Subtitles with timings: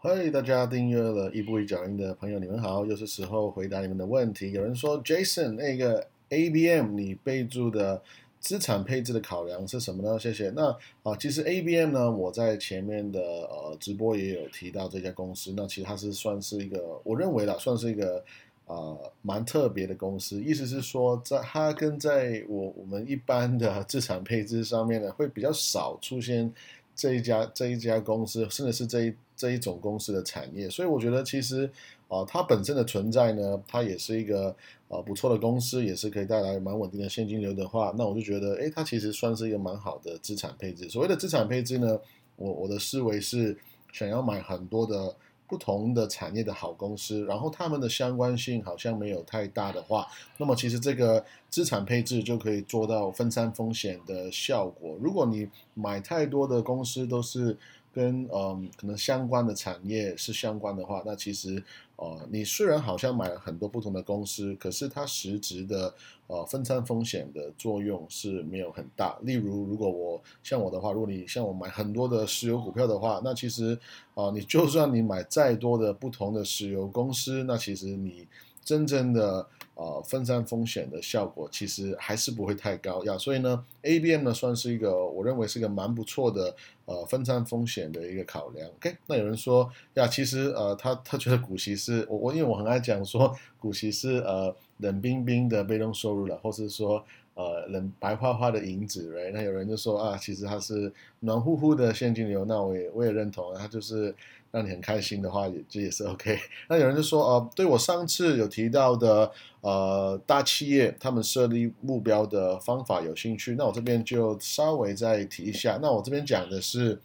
[0.00, 4.52] 嗨大家订阅了一步一脚印的朋友，你们好，又是时候回答你们的问题。
[4.52, 8.00] 有人说，Jason，那个 ABM 你备注的
[8.38, 10.16] 资产配置的考量是什么呢？
[10.16, 10.50] 谢谢。
[10.50, 10.68] 那
[11.02, 15.52] 啊，其实 ABM 呢，我在前面的呃直播也有提到这家公司。
[15.56, 18.24] 那其实它是算是一个，我认为啦，算是一个
[18.66, 20.40] 啊蛮特别的公司。
[20.40, 26.54] 意思是说，在它跟在我我们一般的资产配置上面呢，会比较少出现
[26.98, 29.14] 这一家这一家公司，甚至是这一。
[29.38, 31.70] 这一种公司的产业，所以我觉得其实
[32.08, 34.48] 啊，它本身的存在呢，它也是一个
[34.88, 40.88] 啊不错的公司，也是可以带来蛮稳定的现金流的话，那我就觉得，哎，它其实算是一个蛮好的资产配置。
[40.88, 42.00] 所谓的资产配置呢，
[42.34, 43.56] 我我的思维是
[43.92, 45.14] 想要买很多的
[45.48, 54.96] 不同的产业的好公司，然后它们的相关性好像没有太大的话，那么其实这个资产配置就可以做到分散风险的效果。
[55.00, 57.56] 如果你买太多的公司都是。
[57.98, 61.60] 跟嗯，可能相关的产业是相关的话，那其实
[61.96, 65.92] 呃，你虽然好像买了很多不同的公司，可是它实质的
[66.28, 69.18] 呃分散风险的作用是没有很大。
[69.22, 73.76] 例如，如果我像我的话，如果你像我买很多的石油股票的话，那其实
[74.14, 78.28] 啊，你就算你买再多的不同的石油公司，那其实你
[78.64, 79.48] 真正的。
[79.78, 86.52] 呃，分散风险的效果其实还是不会太高呀，所以呢，ABM 呢算是一个我认为是一个蛮不错的
[86.84, 88.68] 呃分散风险的一个考量。
[88.70, 97.04] OK，那有人说呀，其实呃他他觉得股息是我我因为我很爱讲说股息是呃冷冰冰的被动收入了，或是说
[97.38, 104.14] 呃冷白花花的银子哎那有人就说啊，其实它是暖乎乎的现金流，那我也我也认同，它就是。
[104.50, 106.38] 让你很开心的话，也这也是 OK。
[106.70, 109.30] 那有人就说，呃，对我上次有提到的，
[109.60, 115.78] 呃，大企业他们设立目标的方法有兴趣，那我这边就稍微再提一下。
[115.82, 116.98] 那我这边讲的是。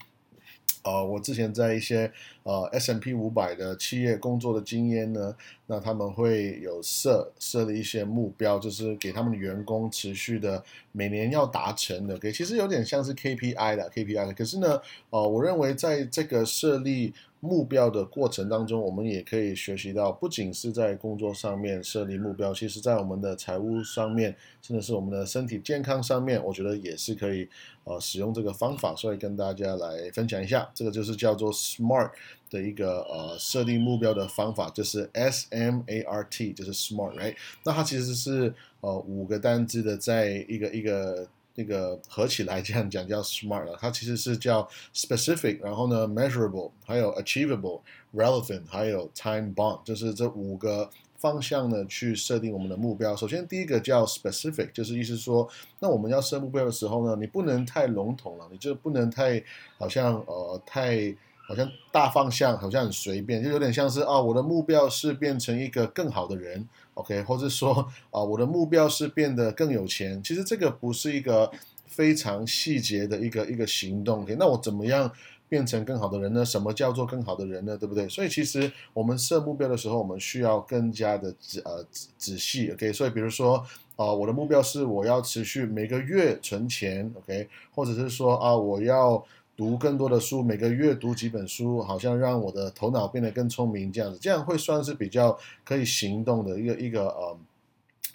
[0.85, 2.11] 呃，我之前在一些
[2.43, 5.35] 呃 S M P 五百的企业工作的经验呢，
[5.67, 14.33] 那他们会有设设立一些目标，就是给他们的员工持续的每年要达成的，给其实有点像是 K P I 的 K P I 的。
[14.33, 27.45] 可是呢，呃，我认为在这个设立目标的过程当中，我们也可以学习到，不仅是在工作上面设立目标，其实在我们的财务上面，甚至是我们的身体健康上面，我觉得也是可以
[27.83, 30.69] 呃使用这个方法，所以跟大家来分享一下。
[30.73, 32.11] 这个就是叫做 SMART
[32.53, 37.35] 的一个呃设定目标的方法，就是 S M A R T，就是 SMART，right？
[37.65, 43.77] 那它其实是呃五个单字的，在一个一个那个合起来这样讲叫 SMART 了。
[43.81, 50.89] 它其实是叫 Specific，然后呢 Measurable，还有 Achievable，Relevant，还有 Time Bound，就是这五个。
[51.23, 53.15] 方向呢，去设定我们的目标。
[53.15, 55.47] 首先，第一个叫 specific，就是意思说，
[55.79, 59.41] 那我们要设目标的时候呢，你不能太笼统了，你就不能太
[59.77, 61.15] 好像呃太
[61.45, 70.21] 好像大方向好像很随便，就有点像是啊，我的目标是变成一个更好的人，OK，或者说啊，我的目标是变得更有钱。
[70.23, 71.51] 其实这个不是一个
[71.85, 74.21] 非常细节的一个一个行动。
[74.23, 75.11] OK，那我怎么样？
[75.49, 76.43] 变成更好的人呢？
[76.43, 77.77] 什么叫做更好的人呢？
[77.77, 78.09] 对不对？
[78.09, 82.71] 所以其实我们设目标的时候，我们需要更加的仔呃仔仔细。
[82.71, 83.63] OK，所以比如说
[83.95, 87.13] 啊，我的目标是我要持续每个月存钱。
[87.19, 89.23] OK，或者是说啊，我要
[89.55, 97.37] 读更多的书，每个月读几本书，好像让我的头脑变得更聪明这样子，这样会算是比较可以行动的一个一个呃。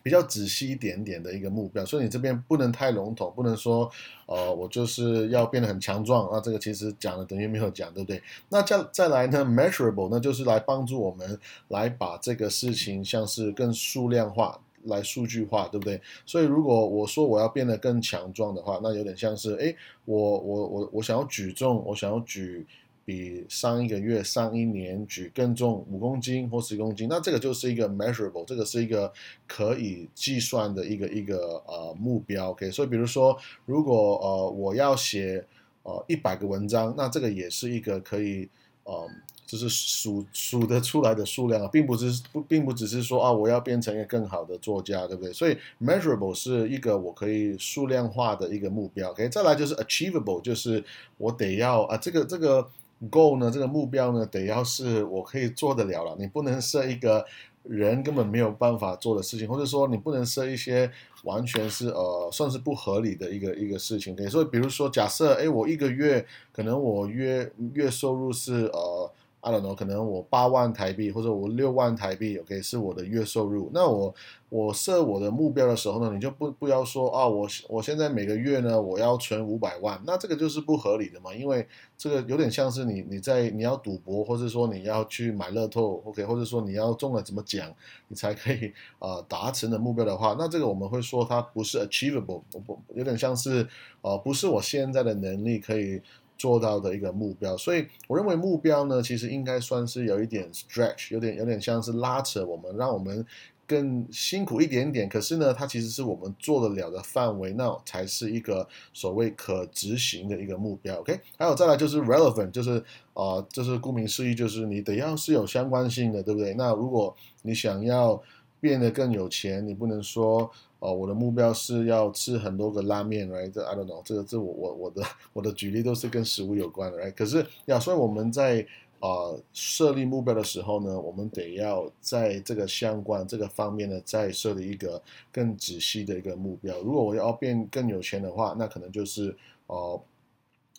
[0.00, 3.91] 比较仔细一点点的一个目标，所以你这边不能太笼统，不能说，
[4.25, 6.41] 呃，我就是要变得很强壮啊。
[6.41, 8.22] 这个其实讲了等于没有讲，对不对？
[8.48, 16.00] 那再再来呢，measurable，那就是来帮助我们来把这个事情像是更数量化、来数据化，对不对？
[16.25, 19.75] 所以如果我说我要变得更强壮的话，那有点像是，哎，
[20.05, 22.66] 我我我我想要举重，我想要举。
[23.09, 29.11] 比上一个月、上一年举更重五公斤或十公斤，那这个就是一个 measurable，这个是一个
[29.47, 32.50] 可以计算的一个一个呃目标。
[32.50, 33.34] OK，所以比如说，
[33.65, 35.43] 如果呃我要写
[35.84, 38.47] 呃一百个文章，那这个也是一个可以
[38.93, 39.09] 呃
[39.47, 45.33] 就是数数得出来的数量啊，并不是不并不只是说啊我要变成一个更好的作家，对不对？
[45.33, 49.10] 所以 measurable 是一个我可以数量化的一个目标。
[49.10, 50.84] OK，再来就是 achievable，就是
[51.16, 52.68] 我得要啊这个这个。
[53.12, 53.48] Goal 呢？
[53.48, 56.16] 这个目标呢，得要是我可以做得了了。
[56.18, 57.24] 你不能设一个
[57.68, 60.91] 人根本没有办法做的事情，或者说你不能设一些
[61.24, 64.16] 完全是呃算是不合理的一个一个事情。
[64.16, 73.70] 可以说，比如说，假设哎，我一个月可能我月月收入是呃 I don't know，可能我八万台币或者我六万台币，OK 是我的月收入。
[73.72, 74.12] 那我
[74.48, 87.72] 我设我的目标的时候呢，你就不不要说啊，我我现在每个月呢我要存五百万，那这个就是不合理的嘛，因为这个有点像是你你在你要赌博，或者说你要去买乐透，OK，或者说你要中了怎么奖，
[88.08, 93.68] 你才可以啊达成的目标的话，那这个我们会说它不是 achievable，不有点像是
[94.02, 96.02] 呃不是我现在的能力可以。
[96.38, 103.26] 做到的一个目标，所以我认为目标呢，其实应该算是有一点 stretch，有点有点像是拉扯我们，让我们
[103.66, 105.08] 更辛苦一点点。
[105.08, 111.00] 可是呢，它其实是我们做得了的范围，那才是一个所谓可执行的一个目标。
[111.00, 112.82] OK，还有再来就是 relevant，就是
[113.14, 116.54] 啊，就是顾名思义，就是你得要是有相关性的，对不对？
[116.54, 117.12] 那如果
[117.42, 118.22] 你想要
[118.60, 120.48] 变得更有钱，你不能说。
[120.80, 123.51] 哦，我的目标是要吃很多个拉面，right？
[123.51, 125.03] 这 I don't know，这个这我我我的
[125.33, 127.13] 我的举例都是跟食物有关的，right？
[127.15, 128.65] 可是呀，所以我们在
[129.01, 135.03] 啊设立目标的时候呢，我们得要在这个相关这个方面呢，再设立一个
[135.33, 136.78] 更仔细的一个目标。
[136.81, 139.36] 如果我要变更有钱的话，那可能就是
[139.66, 140.01] 哦，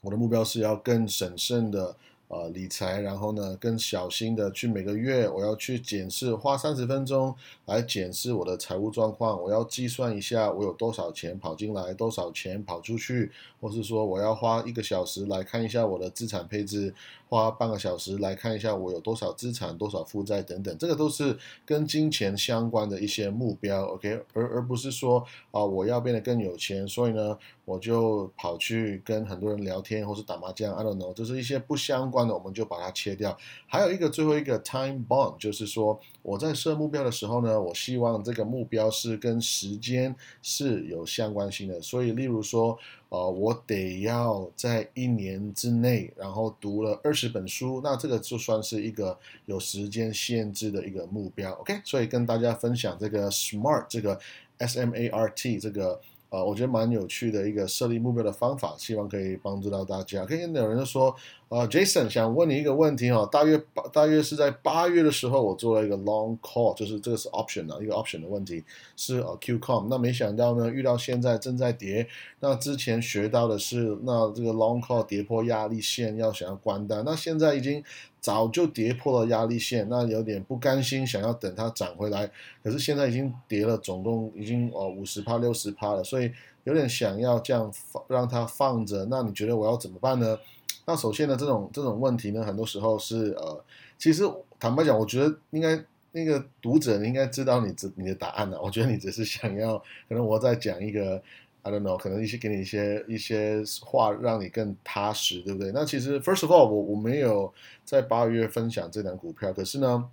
[0.02, 1.96] 我的目标是要更审慎的。
[2.30, 7.36] 呃，理财，然后呢，更小心的去每个月，我要去检视，花三十分钟
[7.66, 16.94] 来检视我的财务状况，我要计算一下我有多少钱跑进来，多少钱跑出去，或是说我要花一个小时来看一下我的资产配置。
[17.28, 24.20] 花半个小时来看一下我有多少资产、多少负债等等，这个都是跟金钱相关的一些目标，OK？
[24.34, 27.38] 而而不是说啊，我要变得更有钱，所以呢，
[27.70, 33.38] 我就跑去跟很多人聊天或是打麻将，I don't know，就是一些不相关的，我们就把它切掉。
[33.68, 42.78] 还有一个最后一个 time bond，就是说我在设目标的时候呢，我希望这个目标是跟时间是有相关性的，所以例如说。
[43.10, 49.18] 呃，我得要在一年之内，然后读了二十本书，那这个就算是一个
[49.48, 51.82] 有时间限制的一个目标，OK？
[51.84, 54.20] 所以跟大家分享这个 SMART 这个
[54.60, 56.00] S M A R T 这个。
[56.30, 60.26] 呃，我觉得蛮有趣的一个设立目标的方法，希望可以帮助到大家。
[60.26, 61.16] 可以有人说，
[61.48, 68.64] 呃，Jason 想问你一个问题哈，大约八大约是在八月的时候，我做了一个 long call，就是这个是 option 啊，一个 option 的问题
[68.96, 72.08] 是呃 Qcom，那没想到呢，遇到现在正在跌，
[72.40, 77.84] 那之前学到的是，那这个 long call 跌破压力线要想要关单，那现在已经。
[78.22, 82.30] 早就跌破了压力线，那有点不甘心，想要等它涨回来。
[82.64, 86.32] 可是现在已经跌了，总共已经哦五十趴、六十趴了，所以
[86.66, 89.06] 有点想要这样放让它放着。
[89.10, 90.38] 那你觉得我要怎么办呢？
[90.86, 93.64] 那首先呢，这种这种问题呢，很多时候是呃，
[93.98, 94.24] 其实
[94.60, 98.62] 坦白讲，我觉得应该那个读者你应该知道你这你的答案了。
[98.62, 99.78] 我觉得你只是想要，
[100.08, 101.22] 可能我在讲一个。
[101.62, 105.72] I don't know，可能一些给你一些一些话，让你更踏实，对不对？
[105.74, 107.54] 那其实，first of all，我我没有
[107.84, 110.10] 在八月分享这两股票，可是呢，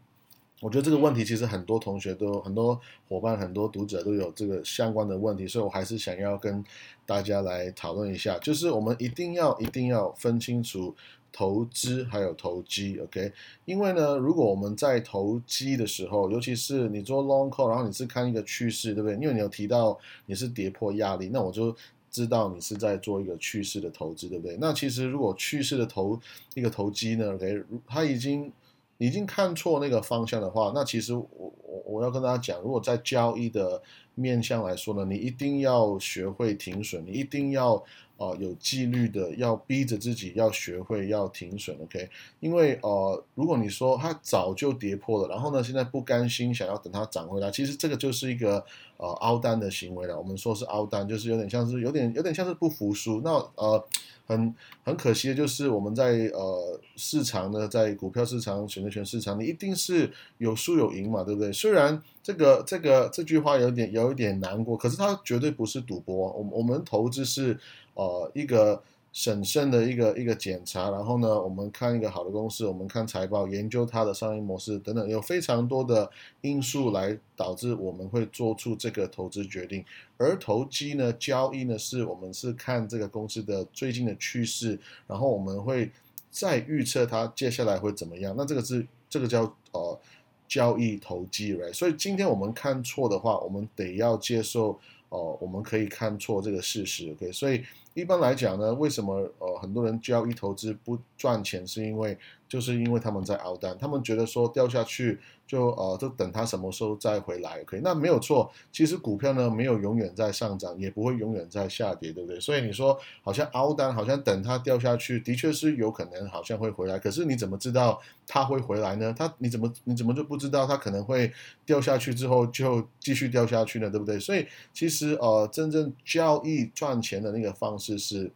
[0.60, 6.64] 我觉得这个问题其实很多同学都、很多伙伴、很多读者都有这个相关的问题，所以我还是想要跟
[7.04, 10.94] 大家来讨论一下，就是我们一定要、一定要分清楚。
[11.32, 13.30] 投资还有投机，OK？
[13.66, 19.18] 因为呢，如果我们在投机的时候，尤其是你做 long call，然后你是看一个趋势，对不对？
[19.18, 21.76] 因为你有提到你是跌破压力，那我就
[22.10, 24.56] 知道你是在做一个趋势的投资，对不对？
[24.58, 26.18] 那其实如果趋势的投
[26.54, 27.62] 一个投机呢，OK？
[27.86, 28.50] 它已经
[28.98, 33.82] 已经看错那个方向的话，那其实我我我要跟大家讲，如果在交易的
[34.14, 37.84] 面向来说呢，你一定要学会停损，你一定要。
[38.18, 42.08] 哦，有纪律的，要逼着自己要学会要停损，OK？
[42.40, 48.64] 因为呃，如果你说它早就跌破了，然后呢，现在不甘心想要等它涨回来，其实这个就是一个
[48.96, 50.16] 呃凹单的行为了。
[50.16, 53.20] 我们说是凹单，就是有点像是有点有点像是不服输。
[53.22, 53.86] 那呃。
[54.26, 54.54] 很
[54.84, 61.52] 很可惜的就是我们在呃市场呢，在股票市场、选择权市场，你一定是有输有赢嘛，对不对？
[61.52, 66.14] 虽然这个这个这句话有点有一点难过，可是它绝对不是赌博。
[66.32, 67.58] 我我们投资是
[67.94, 68.82] 呃一个。
[69.16, 76.10] 审慎的一个一个检查，然后呢，我们看一个好的公司，我们看财报，研究它的商业模式等等，有非常多的
[76.42, 79.82] 因素来导致我们会做出这个投资决定。
[80.18, 85.90] 而投机呢，交易呢，是我们是看这个公司的最近的趋势，然后我们会
[86.30, 88.34] 再预测它接下来会怎么样。
[88.36, 89.98] 那这个是这个叫呃
[90.46, 91.72] 交易投机，right？
[91.72, 97.32] 所以今天我们看错的话，我们得要接受哦，我们可以看错这个事实，OK？
[97.32, 97.62] 所以。
[97.96, 101.66] 一般来讲呢，为什么呃很多人交易投资不赚钱？
[101.66, 108.52] 是因为就是因为他们在熬单，他们觉得说掉下去就呃就等它什么时候再回来，OK，那没有错。
[108.70, 112.38] 其实股票呢没有永远在上涨，也不会永远在下跌，对不对？
[112.38, 116.98] 所以你说好像熬单，好像等它掉下去，的确是有可能好像会回来。
[116.98, 119.14] 可是你怎么知道它会回来呢？
[119.16, 121.32] 它你怎么你怎么就不知道它可能会
[121.64, 123.88] 掉下去之后就继续掉下去呢？
[123.90, 124.20] 对不对？
[124.20, 128.30] 所以其实呃真正交易赚钱的那个方式就是。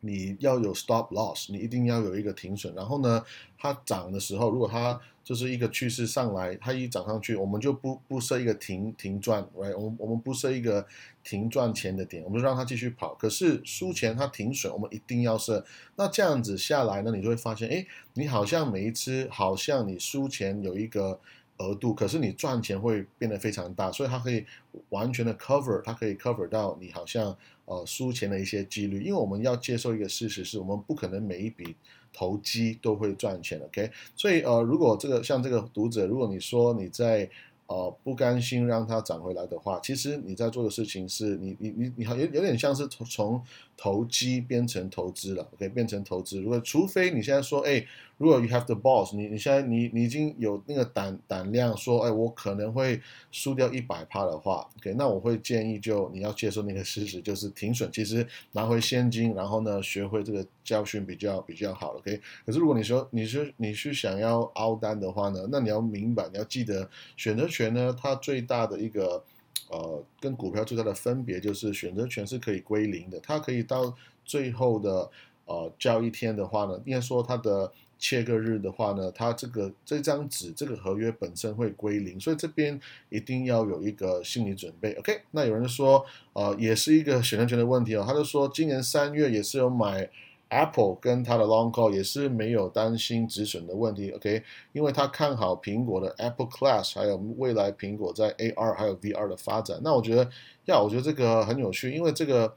[0.00, 2.72] 你要有 stop loss，你一定要有一个停损。
[2.72, 3.20] 然后呢，
[3.58, 9.76] 它涨的时候，如果它就是一个趋势上来，它一涨上去，我们就不不设一个停停赚，right？
[9.76, 10.86] 我们我们不设一个
[11.24, 13.12] 停赚钱的点，我们就让它继续跑。
[13.16, 15.66] 可是输钱它停损，我们一定要设。
[15.96, 21.18] 那这样子下来呢，你就会发现，哎，你好像每一次好像你输钱有一个。
[21.58, 24.44] 额度，可是你赚钱会变得非常大，所以它可以
[24.88, 27.36] 完全的 cover，它可以 cover 到你好像
[27.66, 31.76] 呃输钱的一些几率，因为我们要接受一个事实，是我们不可能每一笔
[32.12, 33.90] 投机都会赚钱，OK？
[34.16, 37.28] 所以呃，如果这个像这个读者，如果你说你在
[37.66, 43.42] 呃，不甘心让它涨回来的话，其实你在做的事情是你你你你好有有点像是从从
[43.76, 46.40] 投机变成投资了，OK，变成投资。
[46.40, 47.84] 如果除非你现在说，哎，
[48.18, 53.00] 如果 you have the balls，你你现在你你已经有那个胆胆量说，哎，我可能会
[53.32, 62.20] 输掉一百趴的话，OK，那我会建议就你要接受那个事实，就是停损，其实拿回现金，然后呢，学会这个教训比较比较好，OK。
[62.46, 67.48] 可是如果你说你是你是想要凹单的话呢，那你要明白，你要记得选择。
[67.48, 69.24] 权呢，它最大的一个
[69.70, 75.10] 呃，跟股票最大的分别就是选择权是可以归零的，它可以到最后的
[75.46, 84.92] 呃交易天的话呢，应该说它的切割日的话呢，它这个这张纸这个合约本身会归零，所以这边一定要有一个心理准备。
[84.94, 90.08] OK，那有人说呃，也是一个选择权的问题哦，他就说今年三月也是有买。
[90.50, 99.78] Apple 跟它的 Long Call 也是没有担心止损的问题，OK，因为他看好苹果的 Apple Class，还有未来苹果在 AR 还有 VR 的发展。
[99.84, 100.22] 那我觉得，
[100.64, 102.54] 呀，我觉得这个很有趣，因为这个，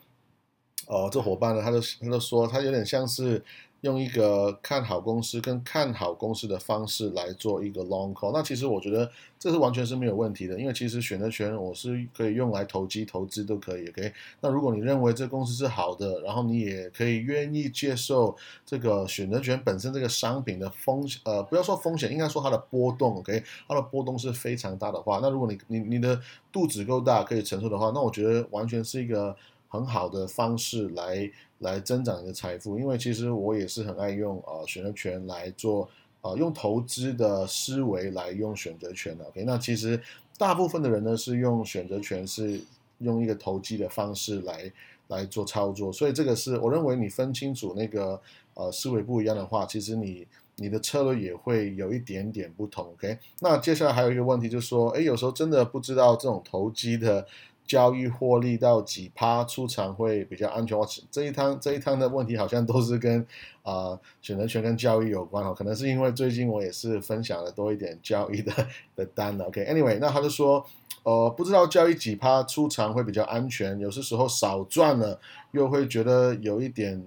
[0.88, 3.44] 哦，这伙伴呢，他就他就说，他有点像是。
[3.82, 9.10] 用一个看好公司跟看好公司的方式来做一个 long call，那其实我觉得
[9.40, 14.14] 这是完全是没有问题的，因为其实选择权我是可以用来投机投资都可以，OK？
[14.40, 18.36] 那如果你认为这公司是好的，然后你也可以愿意接受
[18.66, 23.44] 这个选择权本身这个商品的风险，呃，不要说风险，应该说它的波动，OK？
[23.68, 26.22] 它的波动是非常大的话，那如果你你你的
[26.52, 29.36] 肚子够大可以承受的话，那我觉得完全是一个。
[29.72, 39.24] 很好的方式来来增长你的财富，因为其实我也是很爱用呃选择权来做呃用投资的思维来用选择权的。
[39.24, 39.98] OK，那其实
[40.38, 42.60] 大部分的人呢是用选择权是
[42.98, 44.70] 用一个投机的方式来
[45.08, 48.20] 来做操作，所以这个是我认为你分清楚那个
[48.56, 52.88] 呃思维不一样的话，其实你你的策略也会有一点点不同。
[52.88, 57.26] OK，那接下来还有一个问题就是说，哎，有时候真的不知道这种投机的。
[57.72, 60.78] 交易获利到几趴出场会比较安全？
[60.78, 63.26] 我这一趟这一趟的问题好像都是跟
[63.64, 68.52] 啊选择权跟交易有关哦，可能是因为最近我也是分享了多一点交易的
[68.94, 69.46] 的单了。
[69.46, 70.66] OK，Anyway，那他就说，
[71.04, 75.18] 呃，不知道交易几趴出场会比较安全，有些时候少赚了
[75.52, 77.02] 又会觉得有一点。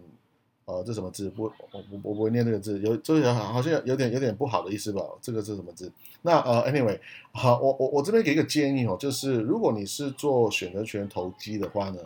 [0.67, 1.29] 呃，这什么字？
[1.29, 5.03] 不，我我我不会念这个字，有这个好像有点有点不好的意思吧？
[5.21, 5.93] 这个是什么字？
[6.23, 6.99] 那呃，anyway，
[7.33, 11.99] 好，我我我这边给一个建议哦，就是如果你是做选择权投机的话呢，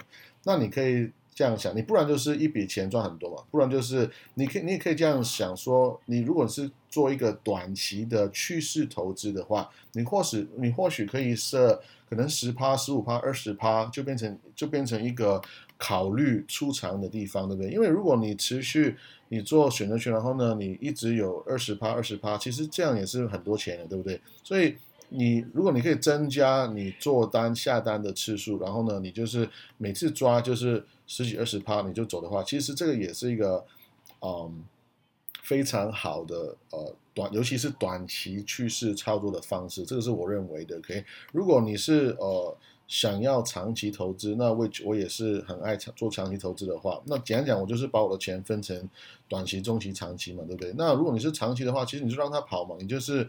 [0.43, 15.41] 那你可以这样想，你不然就是一笔钱赚很多嘛，不然就是你可以你也可以这样想说，你如果是做一个短期的趋势投资的话，你或许你或许可以设可能十趴、十五趴、二十趴，就变成就变成一个。
[15.79, 17.71] 考虑出场的地方，对不对？
[17.71, 18.97] 因为如果你持续
[19.29, 24.21] 你做选择权，然后呢，你一直有二十趴、二十趴，其实这样也是很多钱的，对不对？
[24.43, 24.75] 所以
[25.09, 33.65] 你如果你可以增加你做单下单的次数，然后呢，你就是每次抓就是十几二十趴你就走的话，其实这个也是一个
[34.21, 34.65] 嗯
[35.43, 40.77] 非常好的呃短，尤其是短期趋势操作的方式，这个是我认为的。
[40.79, 42.57] OK，如果你是呃。
[42.89, 48.89] 想要长期投资，那我我也是很爱做长期投资的话，那简单讲，我就是把我的钱分成
[49.29, 50.75] 短期、中期、长期嘛，对不对？
[50.77, 53.29] 那如果你是长期的话，其实你就让它跑嘛，你就是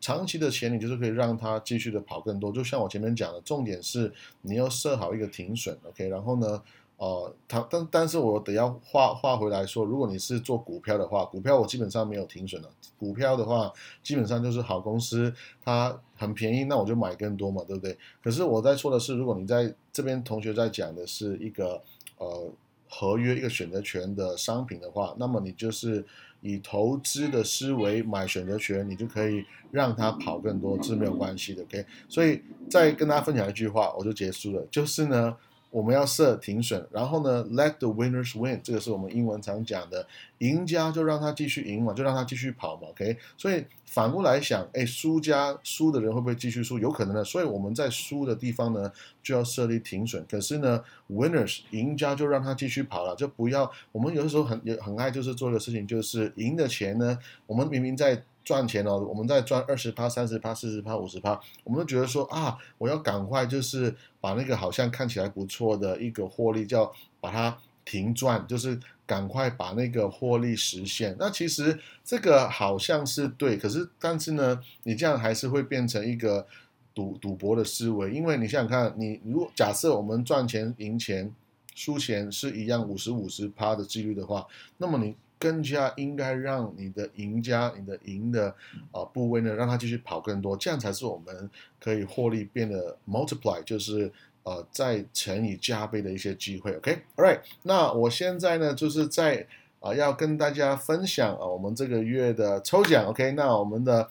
[0.00, 2.52] 长期的钱，你就是可以让它继续的跑更多。
[2.52, 6.62] 就像我前面讲的，重点是你要设好一个停损，OK，然后呢？
[6.98, 12.70] 哦，他但但是我得要画画回来说，如果你是做股票的话，股票我基本上没有停损了。
[12.98, 13.70] 股票的话，
[14.02, 15.30] 基本上就是好公司，
[15.62, 17.98] 它很便宜，那我就买更多嘛，对不对？
[18.24, 21.82] 可是我在说的是，如果你在这边同学在讲的是一个
[22.16, 22.50] 呃
[22.88, 26.02] 合约、一个选择权的商品的话，那么你就是
[26.40, 31.62] 以投资的思维买选择权，你就可以让它跑更多，是没有关系的。
[31.64, 35.36] OK，所以再跟大家分享一句话，我就结束了，就是呢。
[35.70, 40.06] 我们要设停损，然后呢，let the winners win，这个是我们英文常讲的，
[40.38, 43.16] 赢家就让他继续赢嘛，就让他继续跑嘛，OK。
[43.36, 46.78] 所以反过来想，哎，输家输的人会不会继续输？
[46.78, 47.22] 有可能的。
[47.22, 48.90] 所以我们在输的地方呢，
[49.22, 50.24] 就要设立停损。
[50.30, 53.70] 可是呢，winners 赢家就让他继续跑了，就不要。
[53.92, 58.22] 我们有的时候很也很爱就是做一个事情，就是赢的钱呢，我们明明在。
[58.46, 71.16] 赚钱哦，我们在赚二十趴、三十趴、四十趴、五十趴，我们都觉得说啊，我要赶快就是把那个好像看起来不错的一个获利，叫把它停赚，就是赶快把那个获利实现。
[71.18, 76.46] 那其实这个好像是对，可是但是呢，你这样还是会变成一个
[76.94, 81.34] 赌赌博的思维，因为你想想看，你如果假设我们赚钱、赢钱、
[81.74, 84.46] 输钱是一样五十五十趴的几率的话，
[84.78, 85.16] 那么你。
[85.38, 88.54] 更加应该让你的赢家、你的赢的
[88.90, 94.10] 啊部位呢，让它继续跑更多，这样才是我们可以获利变得 multiply，就是
[94.44, 96.72] 呃再乘以加倍的一些机会。
[96.76, 99.46] OK，All right，那我现在呢就是在
[99.80, 103.04] 啊要跟大家分享啊我们这个月的抽奖。
[103.04, 104.08] OK，那我们的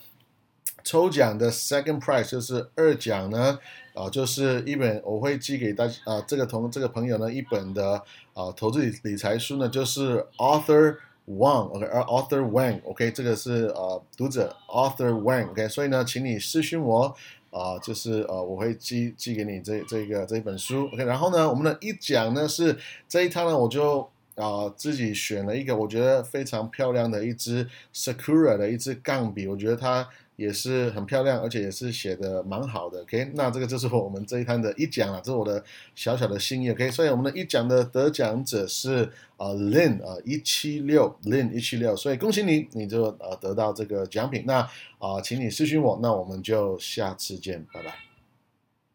[0.84, 3.58] 抽奖的 second prize 就是二奖呢
[3.94, 8.00] 啊就是一本我会寄给大家啊这个同这个朋友呢一本的
[8.32, 10.98] 啊投资理理财书呢就是 author。
[11.26, 17.14] Wang，OK，而 Author Wang，OK，这个是呃读者 Author Wang，OK，所以呢，请你私信我
[17.50, 22.78] 啊，就是呃我会寄寄给你这这个这一本书，OK，然后呢，我们的一讲呢是
[23.08, 30.08] 这一趟呢，我就啊自己选了一个我觉得非常漂亮的一支 Sakura 的一支钢笔，我觉得它。
[30.36, 33.00] 也是很漂亮，而且也是写的蛮好的。
[33.02, 35.62] OK，那这个就是我们这一摊的一奖了，这是我的
[35.94, 36.70] 小小的心意。
[36.70, 44.44] OK，所以我们的一奖的得奖者是啊 Lin 啊一七六 Lin 一七六，所以恭喜你，你就呃得到这个奖品。
[44.46, 44.58] 那
[44.98, 48.05] 啊，请你私信我，那我们就下次见，拜拜。